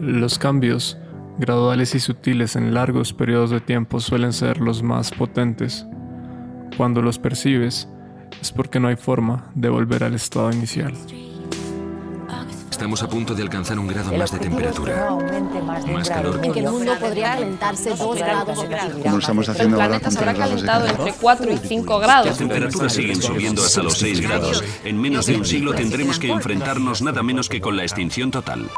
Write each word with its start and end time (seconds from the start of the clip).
Los 0.00 0.38
cambios, 0.38 0.96
graduales 1.38 1.94
y 1.94 2.00
sutiles 2.00 2.54
en 2.54 2.72
largos 2.72 3.12
periodos 3.12 3.50
de 3.50 3.60
tiempo, 3.60 3.98
suelen 3.98 4.32
ser 4.32 4.58
los 4.58 4.82
más 4.82 5.10
potentes. 5.10 5.86
Cuando 6.76 7.02
los 7.02 7.18
percibes, 7.18 7.88
es 8.40 8.52
porque 8.52 8.78
no 8.78 8.88
hay 8.88 8.96
forma 8.96 9.50
de 9.54 9.68
volver 9.68 10.04
al 10.04 10.14
estado 10.14 10.52
inicial. 10.52 10.94
Estamos 12.70 13.02
a 13.02 13.08
punto 13.08 13.34
de 13.34 13.42
alcanzar 13.42 13.76
un 13.76 13.88
grado 13.88 14.16
más 14.16 14.30
de 14.30 14.38
temperatura. 14.38 15.10
más, 15.92 16.08
calor. 16.08 16.38
En 16.44 16.52
que 16.52 16.60
el 16.60 16.70
mundo 16.70 16.92
podría 17.00 17.32
calentarse 17.32 17.90
2 17.90 18.18
grados. 18.18 18.64
Como 19.02 19.18
estamos 19.18 19.48
haciendo 19.48 19.80
el 19.80 19.88
planeta 19.88 20.10
se 20.12 20.18
habrá 20.20 20.34
calentado 20.34 20.86
entre 20.86 21.12
4 21.12 21.52
y 21.52 21.56
5 21.56 21.98
grados. 21.98 22.26
Las 22.28 22.38
temperaturas 22.38 22.92
siguen 22.92 23.20
subiendo 23.20 23.62
hasta 23.62 23.82
los 23.82 23.98
6 23.98 24.20
grados. 24.20 24.62
En 24.84 25.00
menos 25.00 25.26
de 25.26 25.36
un 25.36 25.44
siglo 25.44 25.74
tendremos 25.74 26.20
que 26.20 26.30
enfrentarnos 26.30 27.02
nada 27.02 27.24
menos 27.24 27.48
que 27.48 27.60
con 27.60 27.76
la 27.76 27.82
extinción 27.82 28.30
total. 28.30 28.70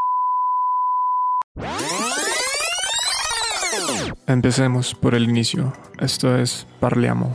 Empecemos 4.32 4.94
por 4.94 5.16
el 5.16 5.24
inicio. 5.24 5.72
Esto 5.98 6.36
es 6.36 6.64
Parliamo. 6.78 7.34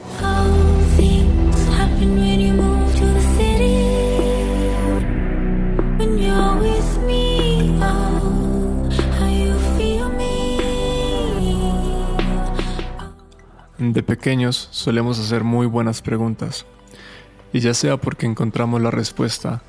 De 13.78 14.02
pequeños 14.02 14.70
solemos 14.72 15.20
hacer 15.20 15.44
muy 15.44 15.68
buenas 15.68 16.02
preguntas, 16.02 16.66
y 17.52 17.60
ya 17.60 17.74
sea 17.74 17.98
porque 17.98 18.26
encontramos 18.26 18.82
la 18.82 18.90
respuesta 18.90 19.62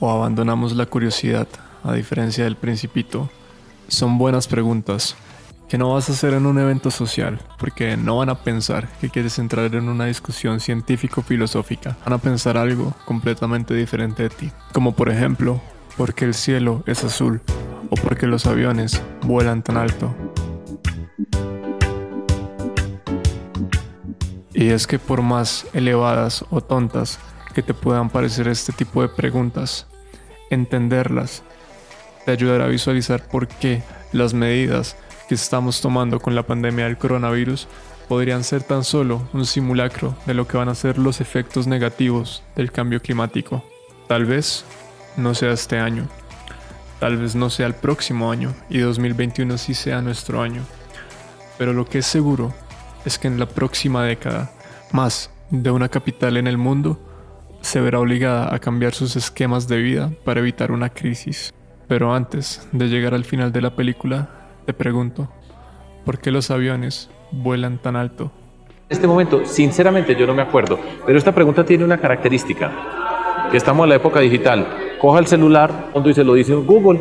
o 0.00 0.10
abandonamos 0.10 0.74
la 0.74 0.86
curiosidad, 0.86 1.46
a 1.84 1.92
diferencia 1.92 2.42
del 2.42 2.56
principito, 2.56 3.30
son 3.86 4.18
buenas 4.18 4.48
preguntas 4.48 5.16
que 5.68 5.78
no 5.78 5.92
vas 5.92 6.08
a 6.08 6.12
hacer 6.12 6.34
en 6.34 6.46
un 6.46 6.58
evento 6.58 6.90
social, 6.90 7.40
porque 7.58 7.96
no 7.96 8.18
van 8.18 8.28
a 8.28 8.42
pensar 8.42 8.88
que 9.00 9.10
quieres 9.10 9.38
entrar 9.38 9.74
en 9.74 9.88
una 9.88 10.06
discusión 10.06 10.60
científico-filosófica, 10.60 11.96
van 12.04 12.12
a 12.14 12.18
pensar 12.18 12.56
algo 12.56 12.94
completamente 13.04 13.74
diferente 13.74 14.24
de 14.24 14.30
ti, 14.30 14.52
como 14.72 14.94
por 14.94 15.08
ejemplo, 15.08 15.60
¿por 15.96 16.14
qué 16.14 16.24
el 16.24 16.34
cielo 16.34 16.82
es 16.86 17.02
azul? 17.04 17.40
o 17.90 17.96
por 17.96 18.16
qué 18.16 18.26
los 18.26 18.46
aviones 18.46 19.02
vuelan 19.22 19.62
tan 19.62 19.76
alto. 19.76 20.14
Y 24.52 24.68
es 24.68 24.86
que 24.86 24.98
por 24.98 25.22
más 25.22 25.66
elevadas 25.74 26.44
o 26.50 26.60
tontas 26.60 27.18
que 27.54 27.62
te 27.62 27.74
puedan 27.74 28.08
parecer 28.08 28.48
este 28.48 28.72
tipo 28.72 29.02
de 29.02 29.08
preguntas, 29.08 29.86
entenderlas 30.50 31.42
te 32.24 32.32
ayudará 32.32 32.64
a 32.64 32.68
visualizar 32.68 33.28
por 33.28 33.46
qué 33.46 33.82
las 34.12 34.34
medidas 34.34 34.96
que 35.28 35.34
estamos 35.34 35.80
tomando 35.80 36.20
con 36.20 36.34
la 36.34 36.44
pandemia 36.44 36.84
del 36.84 36.98
coronavirus 36.98 37.68
podrían 38.08 38.44
ser 38.44 38.62
tan 38.62 38.84
solo 38.84 39.28
un 39.32 39.46
simulacro 39.46 40.16
de 40.26 40.34
lo 40.34 40.46
que 40.46 40.56
van 40.56 40.68
a 40.68 40.74
ser 40.74 40.98
los 40.98 41.20
efectos 41.20 41.66
negativos 41.66 42.42
del 42.54 42.70
cambio 42.70 43.00
climático. 43.00 43.64
Tal 44.06 44.24
vez 44.24 44.64
no 45.16 45.34
sea 45.34 45.52
este 45.52 45.78
año, 45.78 46.08
tal 47.00 47.16
vez 47.16 47.34
no 47.34 47.50
sea 47.50 47.66
el 47.66 47.74
próximo 47.74 48.30
año 48.30 48.54
y 48.68 48.78
2021 48.78 49.58
sí 49.58 49.74
sea 49.74 50.00
nuestro 50.02 50.40
año, 50.42 50.62
pero 51.58 51.72
lo 51.72 51.86
que 51.86 51.98
es 51.98 52.06
seguro 52.06 52.54
es 53.04 53.18
que 53.18 53.28
en 53.28 53.38
la 53.38 53.46
próxima 53.46 54.04
década, 54.04 54.52
más 54.92 55.30
de 55.50 55.70
una 55.70 55.88
capital 55.88 56.36
en 56.36 56.46
el 56.46 56.58
mundo 56.58 57.00
se 57.60 57.80
verá 57.80 57.98
obligada 57.98 58.54
a 58.54 58.58
cambiar 58.58 58.94
sus 58.94 59.16
esquemas 59.16 59.66
de 59.66 59.78
vida 59.78 60.12
para 60.24 60.40
evitar 60.40 60.70
una 60.70 60.90
crisis. 60.90 61.52
Pero 61.88 62.14
antes 62.14 62.66
de 62.72 62.88
llegar 62.88 63.14
al 63.14 63.24
final 63.24 63.52
de 63.52 63.60
la 63.60 63.74
película, 63.74 64.45
te 64.66 64.74
pregunto, 64.74 65.28
¿por 66.04 66.18
qué 66.18 66.32
los 66.32 66.50
aviones 66.50 67.08
vuelan 67.30 67.78
tan 67.78 67.94
alto? 67.94 68.32
En 68.88 68.96
este 68.96 69.06
momento, 69.06 69.46
sinceramente 69.46 70.16
yo 70.16 70.26
no 70.26 70.34
me 70.34 70.42
acuerdo, 70.42 70.78
pero 71.06 71.16
esta 71.16 71.32
pregunta 71.32 71.64
tiene 71.64 71.84
una 71.84 71.98
característica, 71.98 72.72
que 73.50 73.56
estamos 73.56 73.84
en 73.84 73.90
la 73.90 73.94
época 73.94 74.18
digital. 74.18 74.66
Coja 75.00 75.20
el 75.20 75.26
celular, 75.28 75.90
cuando 75.92 76.12
se 76.12 76.24
lo 76.24 76.34
dice 76.34 76.54
Google, 76.54 77.00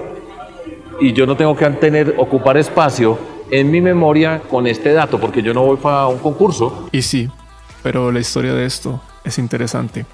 y 1.01 1.11
yo 1.11 1.25
no 1.25 1.35
tengo 1.35 1.55
que 1.55 1.67
tener, 1.71 2.13
ocupar 2.17 2.55
espacio 2.57 3.17
en 3.49 3.69
mi 3.71 3.81
memoria 3.81 4.41
con 4.47 4.67
este 4.67 4.93
dato, 4.93 5.19
porque 5.19 5.41
yo 5.41 5.53
no 5.53 5.63
voy 5.63 5.77
para 5.77 6.07
un 6.07 6.19
concurso. 6.19 6.87
Y 6.91 7.01
sí, 7.01 7.29
pero 7.81 8.11
la 8.11 8.19
historia 8.19 8.53
de 8.53 8.65
esto 8.65 9.01
es 9.23 9.39
interesante. 9.39 10.05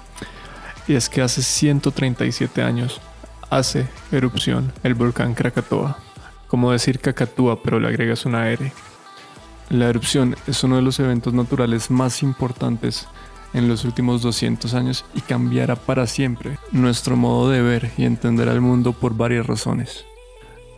Y 0.88 0.94
es 0.94 1.08
que 1.08 1.20
hace 1.20 1.42
137 1.42 2.62
años 2.62 3.00
hace 3.50 3.86
erupción 4.10 4.72
el 4.82 4.94
volcán 4.94 5.34
Krakatoa 5.34 5.98
como 6.52 6.70
decir 6.70 6.98
cacatúa, 6.98 7.62
pero 7.62 7.80
le 7.80 7.88
agregas 7.88 8.26
una 8.26 8.50
R. 8.50 8.70
La 9.70 9.88
erupción 9.88 10.36
es 10.46 10.62
uno 10.62 10.76
de 10.76 10.82
los 10.82 11.00
eventos 11.00 11.32
naturales 11.32 11.90
más 11.90 12.22
importantes 12.22 13.08
en 13.54 13.68
los 13.68 13.86
últimos 13.86 14.20
200 14.20 14.74
años 14.74 15.06
y 15.14 15.22
cambiará 15.22 15.76
para 15.76 16.06
siempre 16.06 16.58
nuestro 16.70 17.16
modo 17.16 17.48
de 17.48 17.62
ver 17.62 17.90
y 17.96 18.04
entender 18.04 18.50
al 18.50 18.60
mundo 18.60 18.92
por 18.92 19.16
varias 19.16 19.46
razones. 19.46 20.04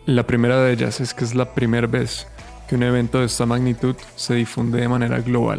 La 0.06 0.28
primera 0.28 0.60
de 0.60 0.74
ellas 0.74 1.00
es 1.00 1.12
que 1.12 1.24
es 1.24 1.34
la 1.34 1.54
primera 1.54 1.88
vez 1.88 2.28
que 2.68 2.76
un 2.76 2.84
evento 2.84 3.18
de 3.18 3.26
esta 3.26 3.44
magnitud 3.44 3.96
se 4.14 4.34
difunde 4.34 4.80
de 4.80 4.86
manera 4.86 5.18
global, 5.22 5.58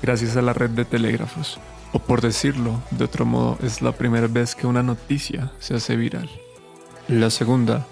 gracias 0.00 0.34
a 0.38 0.40
la 0.40 0.54
red 0.54 0.70
de 0.70 0.86
telégrafos. 0.86 1.60
O 1.92 1.98
por 1.98 2.22
decirlo 2.22 2.80
de 2.90 3.04
otro 3.04 3.26
modo, 3.26 3.58
es 3.62 3.82
la 3.82 3.92
primera 3.92 4.28
vez 4.28 4.54
que 4.54 4.66
una 4.66 4.82
noticia 4.82 5.52
se 5.58 5.74
hace 5.74 5.94
viral. 5.94 6.30
La 7.06 7.28
segunda 7.28 7.86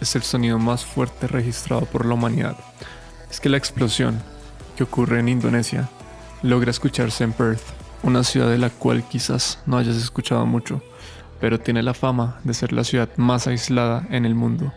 es 0.00 0.14
el 0.16 0.22
sonido 0.22 0.58
más 0.58 0.84
fuerte 0.84 1.26
registrado 1.26 1.86
por 1.86 2.06
la 2.06 2.14
humanidad. 2.14 2.56
Es 3.30 3.40
que 3.40 3.48
la 3.48 3.56
explosión 3.56 4.20
que 4.76 4.84
ocurre 4.84 5.20
en 5.20 5.28
Indonesia 5.28 5.88
logra 6.42 6.70
escucharse 6.70 7.24
en 7.24 7.32
Perth, 7.32 7.62
una 8.02 8.22
ciudad 8.24 8.50
de 8.50 8.58
la 8.58 8.70
cual 8.70 9.02
quizás 9.08 9.58
no 9.66 9.78
hayas 9.78 9.96
escuchado 9.96 10.46
mucho, 10.46 10.82
pero 11.40 11.58
tiene 11.60 11.82
la 11.82 11.94
fama 11.94 12.40
de 12.44 12.54
ser 12.54 12.72
la 12.72 12.84
ciudad 12.84 13.08
más 13.16 13.46
aislada 13.46 14.06
en 14.10 14.24
el 14.24 14.34
mundo. 14.34 14.72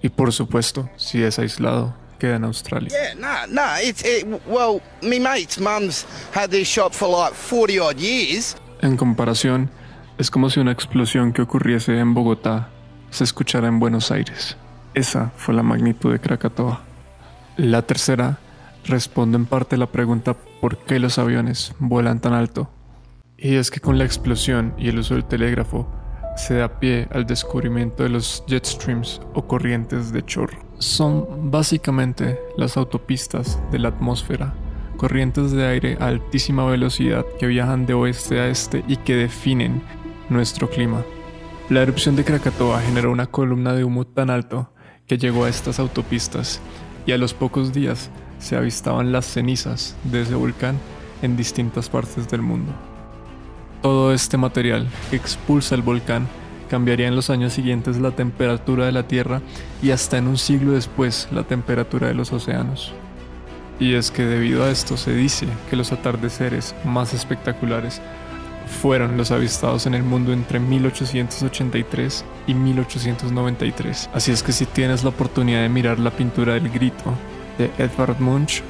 Y 0.00 0.08
por 0.08 0.32
supuesto, 0.32 0.88
si 0.96 1.22
es 1.22 1.38
aislado, 1.38 1.94
queda 2.18 2.36
en 2.36 2.44
Australia. 2.44 2.88
Yeah, 2.88 3.14
no, 3.14 3.46
no, 3.48 3.62
it's 3.82 4.04
it, 4.04 4.26
well, 4.46 4.80
my 5.02 5.18
mate's 5.18 5.58
mum's 5.58 6.06
had 6.34 6.50
this 6.50 6.68
shop 6.68 6.92
for 6.92 7.08
like 7.08 7.34
40 7.34 7.78
odd 7.78 7.96
years. 7.98 8.56
En 8.80 8.96
comparación, 8.96 9.70
es 10.18 10.30
como 10.30 10.50
si 10.50 10.60
una 10.60 10.72
explosión 10.72 11.32
que 11.32 11.42
ocurriese 11.42 11.98
en 11.98 12.14
Bogotá 12.14 12.71
se 13.12 13.24
escuchará 13.24 13.68
en 13.68 13.78
Buenos 13.78 14.10
Aires. 14.10 14.56
Esa 14.94 15.30
fue 15.36 15.54
la 15.54 15.62
magnitud 15.62 16.10
de 16.10 16.18
Krakatoa. 16.18 16.80
La 17.56 17.82
tercera 17.82 18.38
responde 18.86 19.36
en 19.36 19.44
parte 19.44 19.76
la 19.76 19.86
pregunta 19.86 20.34
¿por 20.60 20.78
qué 20.78 20.98
los 20.98 21.18
aviones 21.18 21.74
vuelan 21.78 22.20
tan 22.20 22.32
alto? 22.32 22.70
Y 23.36 23.56
es 23.56 23.70
que 23.70 23.80
con 23.80 23.98
la 23.98 24.04
explosión 24.04 24.74
y 24.78 24.88
el 24.88 24.98
uso 24.98 25.14
del 25.14 25.26
telégrafo 25.26 25.86
se 26.36 26.54
da 26.54 26.80
pie 26.80 27.06
al 27.12 27.26
descubrimiento 27.26 28.02
de 28.02 28.08
los 28.08 28.44
jet 28.46 28.64
streams 28.64 29.20
o 29.34 29.46
corrientes 29.46 30.10
de 30.12 30.24
chorro. 30.24 30.58
Son 30.78 31.50
básicamente 31.50 32.38
las 32.56 32.78
autopistas 32.78 33.60
de 33.70 33.78
la 33.78 33.88
atmósfera, 33.88 34.54
corrientes 34.96 35.52
de 35.52 35.66
aire 35.66 35.96
a 36.00 36.06
altísima 36.06 36.64
velocidad 36.64 37.26
que 37.38 37.46
viajan 37.46 37.84
de 37.84 37.92
oeste 37.92 38.40
a 38.40 38.48
este 38.48 38.82
y 38.88 38.96
que 38.96 39.16
definen 39.16 39.82
nuestro 40.30 40.70
clima. 40.70 41.02
La 41.70 41.80
erupción 41.80 42.16
de 42.16 42.24
Krakatoa 42.24 42.80
generó 42.80 43.12
una 43.12 43.26
columna 43.26 43.72
de 43.72 43.84
humo 43.84 44.04
tan 44.04 44.30
alto 44.30 44.72
que 45.06 45.16
llegó 45.16 45.44
a 45.44 45.48
estas 45.48 45.78
autopistas 45.78 46.60
y 47.06 47.12
a 47.12 47.18
los 47.18 47.34
pocos 47.34 47.72
días 47.72 48.10
se 48.38 48.56
avistaban 48.56 49.12
las 49.12 49.24
cenizas 49.24 49.96
de 50.04 50.22
ese 50.22 50.34
volcán 50.34 50.76
en 51.22 51.36
distintas 51.36 51.88
partes 51.88 52.28
del 52.28 52.42
mundo. 52.42 52.72
Todo 53.80 54.12
este 54.12 54.36
material 54.36 54.88
que 55.10 55.16
expulsa 55.16 55.74
el 55.74 55.82
volcán 55.82 56.26
cambiaría 56.68 57.06
en 57.06 57.16
los 57.16 57.30
años 57.30 57.52
siguientes 57.52 57.98
la 57.98 58.10
temperatura 58.10 58.86
de 58.86 58.92
la 58.92 59.06
Tierra 59.06 59.40
y 59.82 59.92
hasta 59.92 60.18
en 60.18 60.26
un 60.26 60.38
siglo 60.38 60.72
después 60.72 61.28
la 61.30 61.44
temperatura 61.44 62.08
de 62.08 62.14
los 62.14 62.32
océanos. 62.32 62.92
Y 63.78 63.94
es 63.94 64.10
que 64.10 64.24
debido 64.24 64.64
a 64.64 64.70
esto 64.70 64.96
se 64.96 65.14
dice 65.14 65.46
que 65.70 65.76
los 65.76 65.92
atardeceres 65.92 66.74
más 66.84 67.14
espectaculares 67.14 68.00
fueron 68.72 69.16
los 69.16 69.30
avistados 69.30 69.86
en 69.86 69.94
el 69.94 70.02
mundo 70.02 70.32
entre 70.32 70.58
1883 70.58 72.24
y 72.48 72.54
1893. 72.54 74.10
Así 74.12 74.32
es 74.32 74.42
que 74.42 74.52
si 74.52 74.66
tienes 74.66 75.04
la 75.04 75.10
oportunidad 75.10 75.62
de 75.62 75.68
mirar 75.68 76.00
la 76.00 76.10
pintura 76.10 76.54
del 76.54 76.68
grito 76.70 77.14
de 77.58 77.70
Edvard 77.78 78.18
Munch, 78.18 78.62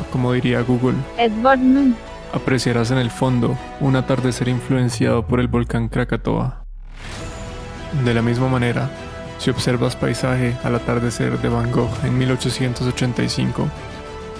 o 0.00 0.10
como 0.10 0.32
diría 0.32 0.62
Google, 0.62 0.96
Edvard 1.18 1.58
Munch, 1.58 1.96
apreciarás 2.32 2.90
en 2.90 2.98
el 2.98 3.10
fondo 3.10 3.58
un 3.80 3.96
atardecer 3.96 4.48
influenciado 4.48 5.26
por 5.26 5.40
el 5.40 5.48
volcán 5.48 5.88
Krakatoa. 5.88 6.64
De 8.04 8.14
la 8.14 8.22
misma 8.22 8.48
manera, 8.48 8.90
si 9.38 9.50
observas 9.50 9.96
paisaje 9.96 10.56
al 10.64 10.74
atardecer 10.74 11.38
de 11.40 11.48
Van 11.48 11.70
Gogh 11.70 11.90
en 12.04 12.18
1885, 12.18 13.68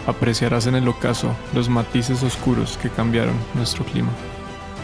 apreciarás 0.06 0.66
en 0.66 0.74
el 0.74 0.88
ocaso 0.88 1.34
los 1.54 1.68
matices 1.68 2.22
oscuros 2.22 2.78
que 2.78 2.90
cambiaron 2.90 3.34
nuestro 3.54 3.84
clima. 3.84 4.10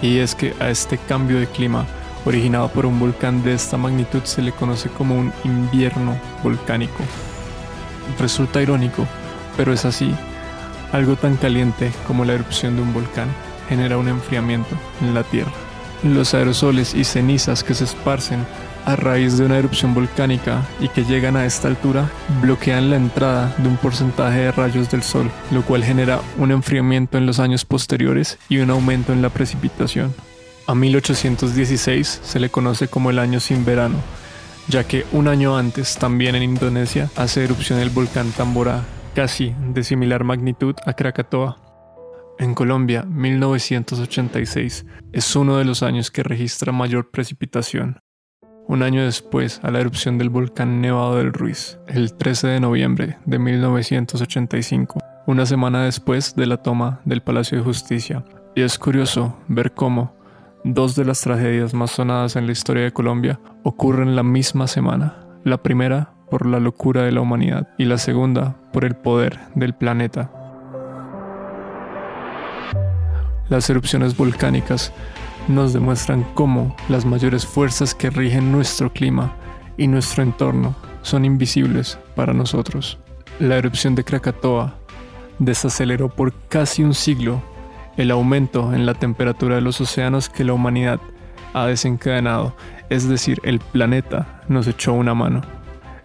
Y 0.04 0.18
es 0.18 0.34
que 0.34 0.54
a 0.60 0.68
este 0.68 0.98
cambio 0.98 1.40
de 1.40 1.46
clima 1.46 1.86
originado 2.26 2.68
por 2.68 2.84
un 2.84 3.00
volcán 3.00 3.42
de 3.42 3.54
esta 3.54 3.78
magnitud, 3.78 4.22
se 4.24 4.42
le 4.42 4.52
conoce 4.52 4.90
como 4.90 5.18
un 5.18 5.32
invierno 5.44 6.18
volcánico. 6.42 7.02
Resulta 8.18 8.60
irónico, 8.60 9.06
pero 9.56 9.72
es 9.72 9.86
así. 9.86 10.14
Algo 10.92 11.16
tan 11.16 11.38
caliente 11.38 11.90
como 12.06 12.26
la 12.26 12.34
erupción 12.34 12.76
de 12.76 12.82
un 12.82 12.92
volcán 12.92 13.28
genera 13.66 13.96
un 13.96 14.08
enfriamiento 14.08 14.76
en 15.00 15.14
la 15.14 15.22
Tierra. 15.22 15.52
Los 16.02 16.34
aerosoles 16.34 16.94
y 16.94 17.04
cenizas 17.04 17.64
que 17.64 17.72
se 17.72 17.84
esparcen 17.84 18.44
a 18.84 18.96
raíz 18.96 19.38
de 19.38 19.44
una 19.44 19.58
erupción 19.58 19.94
volcánica 19.94 20.66
y 20.80 20.88
que 20.88 21.04
llegan 21.04 21.36
a 21.36 21.46
esta 21.46 21.68
altura 21.68 22.10
bloquean 22.40 22.90
la 22.90 22.96
entrada 22.96 23.54
de 23.58 23.68
un 23.68 23.76
porcentaje 23.76 24.40
de 24.40 24.52
rayos 24.52 24.90
del 24.90 25.02
Sol, 25.02 25.30
lo 25.50 25.62
cual 25.62 25.84
genera 25.84 26.20
un 26.38 26.52
enfriamiento 26.52 27.18
en 27.18 27.26
los 27.26 27.38
años 27.38 27.64
posteriores 27.64 28.38
y 28.48 28.58
un 28.58 28.70
aumento 28.70 29.12
en 29.12 29.22
la 29.22 29.30
precipitación. 29.30 30.14
A 30.66 30.74
1816 30.74 32.20
se 32.22 32.40
le 32.40 32.48
conoce 32.48 32.88
como 32.88 33.10
el 33.10 33.18
año 33.18 33.40
sin 33.40 33.64
verano, 33.64 33.96
ya 34.68 34.84
que 34.84 35.04
un 35.12 35.28
año 35.28 35.56
antes 35.56 35.96
también 35.98 36.34
en 36.34 36.42
Indonesia 36.42 37.10
hace 37.16 37.44
erupción 37.44 37.80
el 37.80 37.90
volcán 37.90 38.30
Tambora, 38.32 38.82
casi 39.14 39.54
de 39.72 39.84
similar 39.84 40.24
magnitud 40.24 40.74
a 40.86 40.94
Krakatoa. 40.94 41.58
En 42.38 42.54
Colombia, 42.54 43.04
1986 43.04 44.86
es 45.12 45.36
uno 45.36 45.58
de 45.58 45.64
los 45.64 45.82
años 45.82 46.10
que 46.10 46.22
registra 46.22 46.72
mayor 46.72 47.10
precipitación, 47.10 48.00
un 48.66 48.82
año 48.82 49.04
después 49.04 49.60
a 49.62 49.70
la 49.70 49.80
erupción 49.80 50.18
del 50.18 50.30
volcán 50.30 50.80
Nevado 50.80 51.16
del 51.16 51.32
Ruiz, 51.32 51.78
el 51.86 52.14
13 52.14 52.48
de 52.48 52.60
noviembre 52.60 53.18
de 53.24 53.38
1985, 53.38 55.00
una 55.26 55.46
semana 55.46 55.84
después 55.84 56.34
de 56.34 56.46
la 56.46 56.58
toma 56.58 57.00
del 57.04 57.22
Palacio 57.22 57.58
de 57.58 57.64
Justicia. 57.64 58.24
Y 58.54 58.62
es 58.62 58.78
curioso 58.78 59.36
ver 59.48 59.72
cómo 59.72 60.14
dos 60.64 60.94
de 60.94 61.04
las 61.04 61.20
tragedias 61.20 61.74
más 61.74 61.90
sonadas 61.90 62.36
en 62.36 62.46
la 62.46 62.52
historia 62.52 62.84
de 62.84 62.92
Colombia 62.92 63.38
ocurren 63.62 64.16
la 64.16 64.22
misma 64.22 64.66
semana. 64.66 65.18
La 65.44 65.62
primera 65.62 66.12
por 66.30 66.46
la 66.46 66.58
locura 66.58 67.02
de 67.02 67.12
la 67.12 67.20
humanidad 67.20 67.68
y 67.76 67.84
la 67.84 67.98
segunda 67.98 68.56
por 68.72 68.84
el 68.84 68.96
poder 68.96 69.38
del 69.54 69.74
planeta. 69.74 70.30
Las 73.50 73.68
erupciones 73.68 74.16
volcánicas 74.16 74.92
nos 75.48 75.72
demuestran 75.72 76.24
cómo 76.34 76.74
las 76.88 77.04
mayores 77.04 77.46
fuerzas 77.46 77.94
que 77.94 78.10
rigen 78.10 78.52
nuestro 78.52 78.92
clima 78.92 79.34
y 79.76 79.86
nuestro 79.86 80.22
entorno 80.22 80.74
son 81.02 81.24
invisibles 81.24 81.98
para 82.14 82.32
nosotros. 82.32 82.98
La 83.38 83.56
erupción 83.56 83.94
de 83.94 84.04
Krakatoa 84.04 84.74
desaceleró 85.38 86.08
por 86.08 86.32
casi 86.48 86.82
un 86.82 86.94
siglo 86.94 87.42
el 87.96 88.10
aumento 88.10 88.72
en 88.72 88.86
la 88.86 88.94
temperatura 88.94 89.56
de 89.56 89.60
los 89.60 89.80
océanos 89.80 90.28
que 90.28 90.44
la 90.44 90.54
humanidad 90.54 91.00
ha 91.52 91.66
desencadenado, 91.66 92.54
es 92.90 93.08
decir, 93.08 93.40
el 93.44 93.60
planeta 93.60 94.42
nos 94.48 94.66
echó 94.66 94.92
una 94.92 95.14
mano. 95.14 95.42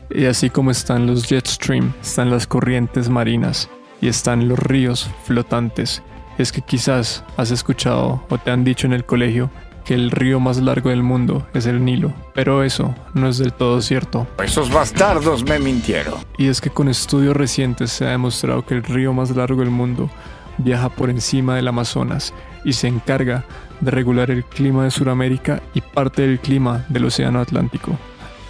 Y 0.10 0.26
así 0.26 0.50
como 0.50 0.72
están 0.72 1.08
los 1.08 1.28
jet 1.28 1.48
stream, 1.48 1.94
están 2.02 2.30
las 2.30 2.48
corrientes 2.48 3.10
marinas 3.10 3.70
y 4.02 4.08
están 4.08 4.48
los 4.48 4.60
ríos 4.60 5.10
flotantes 5.24 6.04
es 6.40 6.54
que 6.54 6.62
quizás 6.62 7.24
has 7.38 7.52
escuchado 7.52 8.24
o 8.30 8.38
te 8.38 8.50
han 8.50 8.64
dicho 8.64 8.88
en 8.88 8.94
el 8.94 9.06
colegio 9.06 9.52
que 9.84 9.94
el 9.94 10.10
río 10.10 10.40
más 10.40 10.58
largo 10.60 10.90
del 10.90 11.04
mundo 11.04 11.46
es 11.54 11.66
el 11.66 11.84
Nilo, 11.84 12.14
pero 12.34 12.64
eso 12.64 12.96
no 13.14 13.28
es 13.28 13.38
del 13.40 13.52
todo 13.52 13.82
cierto. 13.82 14.26
Esos 14.42 14.72
bastardos 14.72 15.44
me 15.44 15.60
mintieron. 15.60 16.16
Y 16.38 16.48
es 16.48 16.62
que 16.62 16.70
con 16.70 16.88
estudios 16.88 17.36
recientes 17.36 17.92
se 17.92 18.06
ha 18.06 18.12
demostrado 18.12 18.66
que 18.66 18.76
el 18.76 18.84
río 18.84 19.12
más 19.14 19.36
largo 19.36 19.60
del 19.60 19.70
mundo 19.70 20.10
viaja 20.58 20.90
por 20.90 21.10
encima 21.10 21.56
del 21.56 21.68
Amazonas 21.68 22.34
y 22.64 22.74
se 22.74 22.88
encarga 22.88 23.44
de 23.82 23.92
regular 23.92 24.32
el 24.32 24.46
clima 24.46 24.86
de 24.86 24.92
Sudamérica 24.92 25.62
y 25.74 25.82
parte 25.82 26.22
del 26.22 26.40
clima 26.40 26.86
del 26.88 27.06
Océano 27.06 27.42
Atlántico. 27.42 27.98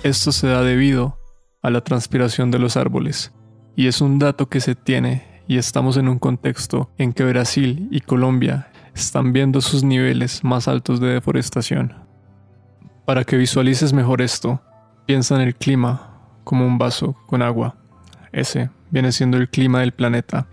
Esto 0.04 0.32
se 0.32 0.48
da 0.48 0.62
debido 0.62 1.18
a 1.64 1.72
la 1.72 1.82
transpiración 1.82 2.52
de 2.52 2.60
los 2.60 2.78
árboles, 2.78 3.34
y 3.76 3.88
es 3.88 4.02
un 4.02 4.20
dato 4.20 4.48
que 4.48 4.62
se 4.62 4.76
tiene 4.76 5.29
y 5.50 5.58
estamos 5.58 5.98
en 5.98 6.08
un 6.08 6.20
contexto 6.20 6.92
en 7.00 7.12
que 7.12 7.24
Brasil 7.24 7.88
y 7.90 8.02
Colombia 8.02 8.68
están 8.94 9.34
viendo 9.34 9.62
sus 9.62 9.84
niveles 9.84 10.44
más 10.44 10.68
altos 10.68 11.00
de 11.00 11.08
deforestación. 11.08 11.96
Para 13.04 13.24
que 13.24 13.36
visualices 13.36 13.92
mejor 13.92 14.22
esto, 14.22 14.62
piensa 15.08 15.34
en 15.34 15.42
el 15.42 15.56
clima 15.56 16.20
como 16.44 16.68
un 16.68 16.78
vaso 16.78 17.16
con 17.26 17.42
agua. 17.42 17.76
Ese 18.32 18.70
viene 18.92 19.12
siendo 19.12 19.38
el 19.38 19.50
clima 19.50 19.80
del 19.80 19.92
planeta. 19.92 20.46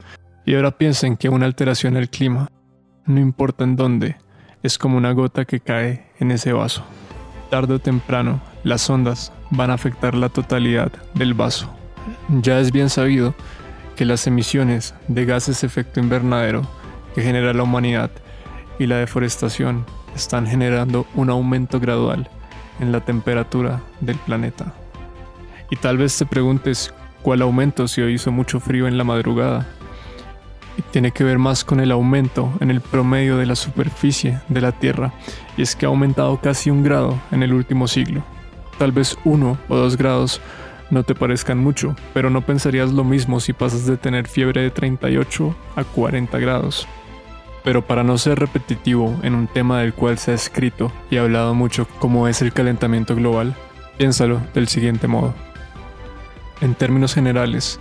Y 0.47 0.55
ahora 0.55 0.79
piensen 0.79 1.19
que 1.19 1.29
una 1.29 1.45
alteración 1.45 1.93
del 1.93 2.09
clima, 2.09 2.49
no 3.05 3.21
importa 3.21 3.65
en 3.65 3.77
dónde, 3.77 4.17
es 4.63 4.79
como 4.79 4.97
una 4.97 5.13
gota 5.13 5.45
que 5.45 5.61
cae 5.61 6.07
en 6.21 6.31
ese 6.31 6.55
vaso. 6.55 6.83
Tarde 7.51 7.75
o 7.75 7.79
temprano, 7.81 8.41
las 8.65 8.89
ondas 8.89 9.31
van 9.51 9.71
a 9.71 9.75
afectar 9.75 10.15
la 10.15 10.31
totalidad 10.31 10.91
del 11.13 11.35
vaso. 11.35 11.69
Ya 12.41 12.61
es 12.61 12.73
bien 12.73 12.89
sabido 12.89 13.35
que 13.97 14.05
las 14.05 14.27
emisiones 14.27 14.95
de 15.09 15.25
gases 15.25 15.61
de 15.61 15.67
efecto 15.67 15.99
invernadero 15.99 16.63
que 17.15 17.23
genera 17.23 17.55
la 17.55 17.63
humanidad 17.63 18.11
y 18.79 18.87
la 18.87 18.99
deforestación 18.99 19.87
están 20.15 20.47
generando 20.47 21.07
un 21.15 21.31
aumento 21.31 21.81
gradual 21.81 22.29
en 22.79 22.93
la 22.93 23.01
temperatura 23.01 23.81
del 24.01 24.17
planeta. 24.17 24.75
Y 25.71 25.77
tal 25.77 25.97
vez 25.99 26.17
te 26.17 26.27
preguntes 26.27 26.93
cuál 27.23 27.43
aumento 27.43 27.89
si 27.89 28.03
hoy 28.03 28.15
hizo 28.15 28.31
mucho 28.31 28.61
frío 28.61 28.87
en 28.87 28.99
la 28.99 29.05
madrugada. 29.05 29.67
Y 30.77 30.83
tiene 30.83 31.11
que 31.11 31.25
ver 31.25 31.39
más 31.39 31.65
con 31.65 31.81
el 31.81 31.91
aumento 31.91 32.53
en 32.61 32.71
el 32.71 32.83
promedio 32.83 33.39
de 33.39 33.47
la 33.47 33.57
superficie 33.57 34.41
de 34.49 34.61
la 34.61 34.73
Tierra, 34.73 35.13
y 35.57 35.63
es 35.63 35.75
que 35.75 35.87
ha 35.87 35.89
aumentado 35.89 36.39
casi 36.39 36.69
un 36.71 36.83
grado 36.83 37.19
en 37.33 37.43
el 37.43 37.55
último 37.55 37.89
siglo. 37.89 38.23
Tal 38.79 38.93
vez 38.93 39.17
uno 39.25 39.57
o 39.69 39.77
dos 39.77 39.97
grados 39.97 40.41
no 40.91 41.03
te 41.03 41.15
parezcan 41.15 41.59
mucho, 41.59 41.97
pero 42.15 42.31
no 42.31 42.47
pensarías 42.47 42.93
lo 42.93 43.05
mismo 43.05 43.41
si 43.41 43.53
pasas 43.53 43.87
de 43.87 43.97
tener 43.97 44.29
fiebre 44.29 44.63
de 44.63 44.71
38 44.71 45.57
a 45.75 45.85
40 45.85 46.39
grados. 46.39 46.87
Pero 47.65 47.85
para 47.85 48.05
no 48.05 48.17
ser 48.19 48.39
repetitivo 48.39 49.19
en 49.23 49.35
un 49.35 49.49
tema 49.49 49.81
del 49.81 49.93
cual 49.93 50.19
se 50.19 50.31
ha 50.31 50.35
escrito 50.35 50.93
y 51.11 51.17
hablado 51.17 51.55
mucho 51.55 51.89
como 51.99 52.29
es 52.29 52.41
el 52.43 52.53
calentamiento 52.53 53.17
global, 53.17 53.57
piénsalo 53.99 54.41
del 54.55 54.69
siguiente 54.69 55.09
modo. 55.09 55.35
En 56.61 56.75
términos 56.75 57.15
generales, 57.15 57.81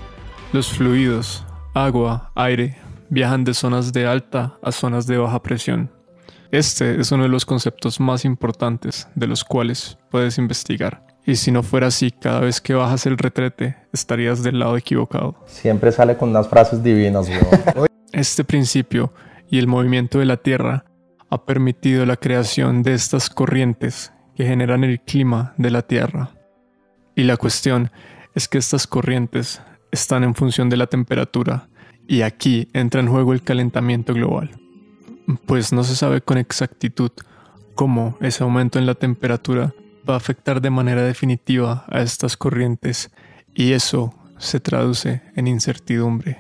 los 0.52 0.70
fluidos, 0.70 1.46
agua, 1.74 2.32
aire, 2.36 2.78
viajan 3.10 3.44
de 3.44 3.54
zonas 3.54 3.94
de 3.94 4.08
alta 4.08 4.58
a 4.64 4.72
zonas 4.72 5.06
de 5.06 5.18
baja 5.18 5.42
presión. 5.42 5.92
Este 6.52 7.00
es 7.00 7.12
uno 7.12 7.24
de 7.24 7.30
los 7.30 7.46
conceptos 7.46 8.00
más 8.00 8.26
importantes 8.26 9.08
de 9.16 9.28
los 9.28 9.44
cuales 9.44 9.98
puedes 10.10 10.38
investigar. 10.38 11.06
Y 11.26 11.38
si 11.38 11.52
no 11.52 11.64
fuera 11.64 11.88
así, 11.88 12.12
cada 12.12 12.42
vez 12.42 12.62
que 12.62 12.76
bajas 12.76 13.08
el 13.08 13.18
retrete, 13.18 13.76
estarías 13.92 14.44
del 14.44 14.60
lado 14.60 14.78
equivocado. 14.78 15.36
Siempre 15.48 15.92
sale 15.92 16.18
con 16.18 16.30
unas 16.30 16.48
frases 16.48 16.84
divinas, 16.84 17.28
Este 18.12 18.44
principio 18.44 19.12
y 19.50 19.58
el 19.58 19.68
movimiento 19.68 20.20
de 20.20 20.26
la 20.26 20.38
Tierra 20.38 20.86
ha 21.30 21.44
permitido 21.46 22.06
la 22.06 22.16
creación 22.16 22.84
de 22.84 22.94
estas 22.94 23.30
corrientes 23.30 24.14
que 24.36 24.46
generan 24.46 24.84
el 24.84 25.02
clima 25.02 25.54
de 25.58 25.72
la 25.72 25.82
Tierra. 25.82 26.30
Y 27.16 27.24
la 27.24 27.38
cuestión 27.38 27.92
es 28.36 28.48
que 28.48 28.58
estas 28.58 28.86
corrientes 28.86 29.62
están 29.92 30.24
en 30.24 30.36
función 30.36 30.70
de 30.70 30.78
la 30.78 30.88
temperatura 30.88 31.68
y 32.08 32.22
aquí 32.22 32.70
entra 32.74 33.02
en 33.02 33.08
juego 33.08 33.34
el 33.34 33.42
calentamiento 33.42 34.14
global. 34.14 34.52
Pues 35.46 35.74
no 35.74 35.84
se 35.84 35.96
sabe 35.96 36.22
con 36.22 36.38
exactitud 36.38 37.12
cómo 37.74 38.18
ese 38.22 38.44
aumento 38.44 38.78
en 38.78 38.86
la 38.86 38.94
temperatura 38.94 39.74
va 40.08 40.14
a 40.14 40.18
afectar 40.18 40.62
de 40.62 40.70
manera 40.70 41.02
definitiva 41.04 41.86
a 41.90 42.02
estas 42.02 42.38
corrientes 42.38 43.12
y 43.54 43.72
eso 43.72 44.14
se 44.38 44.60
traduce 44.60 45.22
en 45.36 45.48
incertidumbre. 45.48 46.40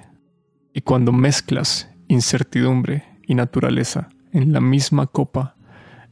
Y 0.74 0.82
cuando 0.82 1.12
mezclas 1.12 1.90
incertidumbre 2.08 3.04
y 3.26 3.36
naturaleza 3.36 4.10
en 4.34 4.52
la 4.52 4.62
misma 4.62 5.08
copa, 5.08 5.56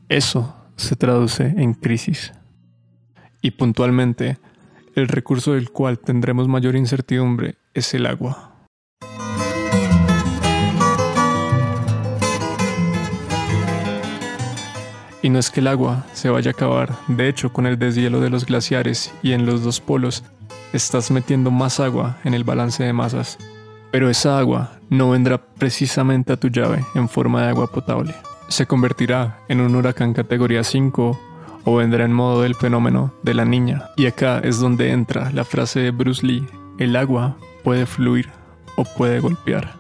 eso 0.10 0.56
se 0.76 0.96
traduce 0.96 1.46
en 1.46 1.74
crisis. 1.74 2.34
Y 3.42 3.52
puntualmente, 3.52 4.38
el 4.96 5.08
recurso 5.08 5.54
del 5.54 5.72
cual 5.72 6.00
tendremos 6.00 6.48
mayor 6.48 6.76
incertidumbre 6.76 7.58
es 7.74 7.94
el 7.94 8.06
agua. 8.06 8.53
Y 15.24 15.30
no 15.30 15.40
es 15.40 15.50
que 15.50 15.62
el 15.62 15.68
agua 15.68 16.06
se 16.14 16.30
vaya 16.30 16.52
a 16.52 16.54
acabar, 16.54 16.96
de 17.08 17.30
hecho 17.30 17.52
con 17.52 17.66
el 17.66 17.80
deshielo 17.80 18.20
de 18.20 18.30
los 18.30 18.46
glaciares 18.46 19.12
y 19.24 19.32
en 19.32 19.46
los 19.46 19.64
dos 19.64 19.80
polos 19.80 20.24
estás 20.74 21.12
metiendo 21.12 21.50
más 21.50 21.80
agua 21.80 22.18
en 22.26 22.34
el 22.34 22.44
balance 22.44 22.84
de 22.84 22.92
masas, 22.92 23.38
pero 23.90 24.10
esa 24.10 24.38
agua 24.38 24.74
no 24.90 25.12
vendrá 25.12 25.38
precisamente 25.38 26.34
a 26.34 26.38
tu 26.38 26.50
llave 26.50 26.84
en 26.94 27.08
forma 27.08 27.44
de 27.44 27.50
agua 27.50 27.72
potable. 27.72 28.14
Se 28.50 28.66
convertirá 28.66 29.40
en 29.48 29.62
un 29.62 29.76
huracán 29.76 30.14
categoría 30.14 30.64
5 30.64 31.20
o 31.64 31.76
vendrá 31.76 32.04
en 32.04 32.12
modo 32.12 32.42
del 32.42 32.56
fenómeno 32.56 33.14
de 33.24 33.34
la 33.34 33.46
niña. 33.46 33.92
Y 33.96 34.08
acá 34.08 34.40
es 34.40 34.60
donde 34.60 34.92
entra 34.92 35.32
la 35.32 35.46
frase 35.46 35.80
de 35.80 35.92
Bruce 35.92 36.26
Lee, 36.26 36.46
el 36.80 36.96
agua 36.98 37.38
puede 37.64 37.86
fluir 37.86 38.30
o 38.76 38.84
puede 38.84 39.22
golpear. 39.22 39.76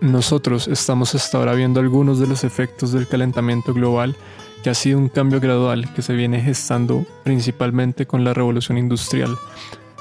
Nosotros 0.00 0.68
estamos 0.68 1.14
hasta 1.14 1.38
ahora 1.38 1.54
viendo 1.54 1.80
algunos 1.80 2.20
de 2.20 2.26
los 2.26 2.44
efectos 2.44 2.92
del 2.92 3.08
calentamiento 3.08 3.72
global 3.72 4.14
que 4.62 4.70
ha 4.70 4.74
sido 4.74 4.98
un 4.98 5.08
cambio 5.08 5.40
gradual 5.40 5.92
que 5.94 6.02
se 6.02 6.14
viene 6.14 6.40
gestando 6.40 7.06
principalmente 7.24 8.06
con 8.06 8.24
la 8.24 8.34
revolución 8.34 8.78
industrial 8.78 9.36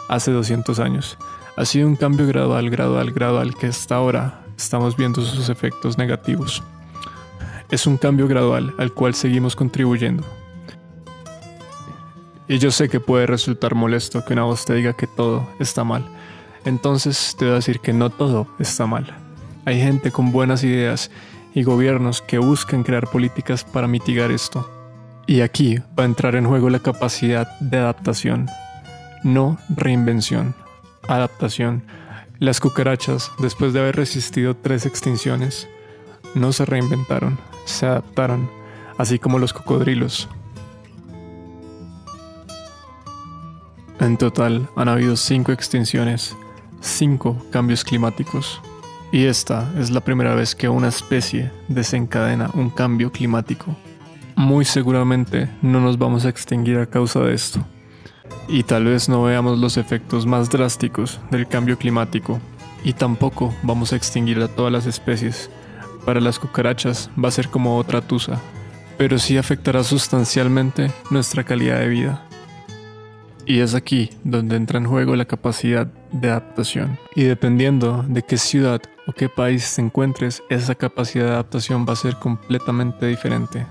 hace 0.10 0.32
200 0.32 0.80
años. 0.80 1.18
Ha 1.56 1.66
sido 1.66 1.88
un 1.88 1.96
cambio 1.96 2.28
gradual, 2.28 2.70
gradual, 2.70 3.12
gradual 3.12 3.56
que 3.56 3.68
hasta 3.68 3.96
ahora 3.96 4.42
estamos 4.58 4.96
viendo 4.96 5.22
sus 5.22 5.50
efectos 5.50 5.98
negativos. 5.98 6.64
Es 7.70 7.86
un 7.86 7.98
cambio 7.98 8.28
gradual 8.28 8.74
al 8.78 8.94
cual 8.94 9.14
seguimos 9.14 9.56
contribuyendo. 9.56 10.24
Y 12.48 12.60
yo 12.60 12.72
sé 12.72 12.88
que 12.88 13.00
puede 13.00 13.26
resultar 13.26 13.76
molesto 13.76 14.24
que 14.24 14.34
una 14.34 14.44
voz 14.44 14.66
te 14.66 14.74
diga 14.74 14.94
que 14.94 15.06
todo 15.06 15.48
está 15.60 15.84
mal. 15.84 16.06
Entonces 16.64 17.36
te 17.38 17.46
voy 17.46 17.54
a 17.54 17.56
decir 17.56 17.80
que 17.80 17.92
no 17.92 18.10
todo 18.10 18.48
está 18.58 18.86
mal. 18.88 19.14
Hay 19.66 19.82
gente 19.82 20.12
con 20.12 20.32
buenas 20.32 20.64
ideas 20.64 21.12
y 21.58 21.64
gobiernos 21.64 22.22
que 22.22 22.38
buscan 22.38 22.84
crear 22.84 23.08
políticas 23.10 23.64
para 23.64 23.88
mitigar 23.88 24.30
esto. 24.30 24.70
Y 25.26 25.42
aquí 25.42 25.80
va 25.98 26.04
a 26.04 26.06
entrar 26.06 26.36
en 26.36 26.46
juego 26.46 26.70
la 26.70 26.78
capacidad 26.78 27.60
de 27.60 27.78
adaptación, 27.78 28.48
no 29.24 29.58
reinvención, 29.68 30.54
adaptación. 31.08 31.82
Las 32.38 32.60
cucarachas, 32.60 33.32
después 33.40 33.74
de 33.74 33.80
haber 33.80 33.96
resistido 33.96 34.56
tres 34.56 34.86
extinciones, 34.86 35.68
no 36.36 36.54
se 36.54 36.64
reinventaron, 36.64 37.40
se 37.66 37.88
adaptaron, 37.88 38.52
así 39.00 39.18
como 39.18 39.40
los 39.40 39.52
cocodrilos. 39.52 40.30
En 44.00 44.18
total 44.18 44.70
han 44.76 44.90
habido 44.90 45.16
cinco 45.16 45.52
extinciones, 45.52 46.38
cinco 46.82 47.36
cambios 47.50 47.84
climáticos, 47.84 48.62
y 49.12 49.26
esta 49.26 49.72
es 49.78 49.90
la 49.90 50.02
primera 50.02 50.36
vez 50.36 50.54
que 50.54 50.68
una 50.68 50.90
especie 50.90 51.52
desencadena 51.70 52.50
un 52.54 52.70
cambio 52.70 53.12
climático. 53.12 53.76
Muy 54.36 54.66
seguramente 54.66 55.50
no 55.62 55.80
nos 55.80 55.98
vamos 55.98 56.26
a 56.26 56.30
extinguir 56.30 56.78
a 56.78 56.86
causa 56.86 57.22
de 57.22 57.34
esto. 57.34 57.66
Y 58.50 58.64
tal 58.64 58.86
vez 58.86 59.08
no 59.08 59.24
veamos 59.24 59.60
los 59.60 59.78
efectos 59.78 60.26
más 60.26 60.50
drásticos 60.50 61.20
del 61.32 61.48
cambio 61.48 61.78
climático. 61.78 62.40
Y 62.84 62.94
tampoco 62.94 63.54
vamos 63.64 63.94
a 63.94 63.96
extinguir 63.96 64.42
a 64.42 64.50
todas 64.50 64.72
las 64.72 64.86
especies. 64.86 65.50
Para 66.06 66.20
las 66.20 66.38
cucarachas 66.38 67.10
va 67.22 67.30
a 67.30 67.32
ser 67.32 67.48
como 67.48 67.78
otra 67.78 68.02
tusa. 68.02 68.40
Pero 68.98 69.20
sí 69.20 69.38
afectará 69.38 69.84
sustancialmente 69.84 70.92
nuestra 71.10 71.44
calidad 71.44 71.80
de 71.80 71.88
vida. 71.88 72.27
Y 73.50 73.62
es 73.62 73.76
aquí 73.76 74.10
donde 74.26 74.58
entra 74.58 74.78
en 74.78 74.86
juego 74.86 75.16
la 75.16 75.24
capacidad 75.24 75.88
de 76.12 76.30
adaptación. 76.30 77.00
Y 77.16 77.24
dependiendo 77.24 78.04
de 78.06 78.22
qué 78.22 78.38
ciudad 78.38 78.82
o 79.08 79.14
qué 79.14 79.30
país 79.30 79.74
te 79.74 79.82
encuentres, 79.82 80.44
esa 80.50 80.76
capacidad 80.76 81.28
de 81.28 81.32
adaptación 81.32 81.86
va 81.88 81.94
a 81.94 81.96
ser 81.96 82.18
completamente 82.18 83.06
diferente. 83.06 83.66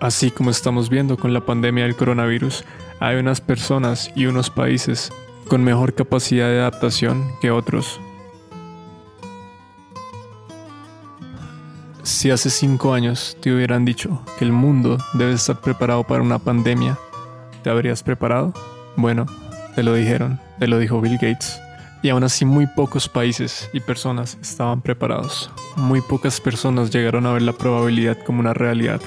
Así 0.00 0.30
como 0.30 0.50
estamos 0.50 0.90
viendo 0.90 1.16
con 1.16 1.32
la 1.32 1.40
pandemia 1.40 1.84
del 1.84 1.96
coronavirus, 1.96 2.64
hay 3.00 3.16
unas 3.16 3.40
personas 3.40 4.10
y 4.14 4.26
unos 4.26 4.50
países 4.50 5.10
con 5.48 5.64
mejor 5.64 5.94
capacidad 5.94 6.48
de 6.48 6.60
adaptación 6.60 7.26
que 7.40 7.50
otros. 7.50 7.98
Si 12.02 12.30
hace 12.30 12.50
cinco 12.50 12.92
años 12.92 13.34
te 13.40 13.50
hubieran 13.54 13.86
dicho 13.86 14.22
que 14.38 14.44
el 14.44 14.52
mundo 14.52 14.98
debe 15.14 15.32
estar 15.32 15.58
preparado 15.58 16.04
para 16.04 16.22
una 16.22 16.38
pandemia, 16.38 16.98
¿te 17.62 17.70
habrías 17.70 18.02
preparado? 18.02 18.52
Bueno, 18.96 19.26
te 19.74 19.82
lo 19.82 19.92
dijeron, 19.94 20.40
te 20.58 20.66
lo 20.66 20.78
dijo 20.78 21.00
Bill 21.00 21.18
Gates. 21.18 21.60
Y 22.02 22.08
aún 22.08 22.24
así 22.24 22.44
muy 22.44 22.66
pocos 22.66 23.08
países 23.08 23.68
y 23.72 23.80
personas 23.80 24.38
estaban 24.40 24.80
preparados. 24.80 25.50
Muy 25.76 26.00
pocas 26.00 26.40
personas 26.40 26.90
llegaron 26.90 27.26
a 27.26 27.32
ver 27.32 27.42
la 27.42 27.52
probabilidad 27.52 28.16
como 28.24 28.40
una 28.40 28.54
realidad. 28.54 29.00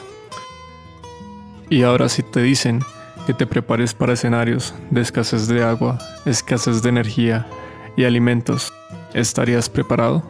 Y 1.70 1.84
ahora 1.84 2.10
si 2.10 2.24
te 2.24 2.42
dicen 2.42 2.84
que 3.26 3.34
te 3.34 3.48
prepares 3.48 3.94
para 3.94 4.14
escenarios 4.14 4.74
de 4.92 5.02
escasez 5.02 5.48
de 5.48 5.64
agua, 5.64 5.98
escasez 6.26 6.82
de 6.82 6.90
energía 6.90 7.48
y 7.96 8.04
alimentos, 8.04 8.74
¿estarías 9.14 9.70
preparado? 9.70 10.24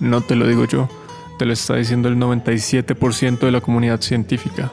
No 0.00 0.20
te 0.20 0.36
lo 0.36 0.46
digo 0.46 0.64
yo, 0.64 0.88
te 1.38 1.44
lo 1.44 1.52
está 1.52 1.76
diciendo 1.76 2.08
el 2.08 2.16
97% 2.16 3.40
de 3.40 3.52
la 3.52 3.60
comunidad 3.60 4.00
científica. 4.00 4.70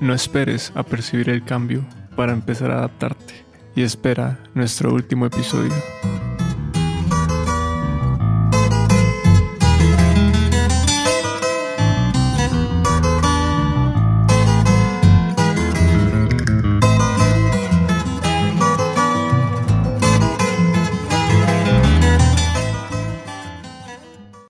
No 0.00 0.14
esperes 0.14 0.72
a 0.74 0.82
percibir 0.82 1.28
el 1.28 1.44
cambio 1.44 1.84
para 2.20 2.34
empezar 2.34 2.70
a 2.70 2.80
adaptarte. 2.80 3.32
Y 3.74 3.82
espera 3.82 4.40
nuestro 4.52 4.92
último 4.92 5.24
episodio. 5.24 5.72